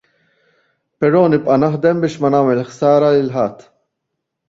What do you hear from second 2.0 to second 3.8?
biex ma nagħmel ħsara lil ħadd.